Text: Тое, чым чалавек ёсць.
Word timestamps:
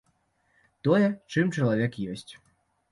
Тое, 0.87 1.09
чым 1.35 1.55
чалавек 1.59 2.03
ёсць. 2.17 2.33